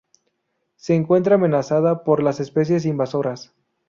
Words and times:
Se 0.77 0.95
encuentra 0.95 1.35
amenazada 1.35 2.03
por 2.03 2.23
las 2.23 2.39
especies 2.39 2.87
invasoras. 2.87 3.53